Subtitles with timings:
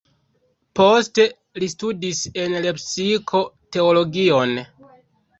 [0.77, 1.25] Poste
[1.63, 3.41] li studis en Lepsiko
[3.77, 4.57] teologion.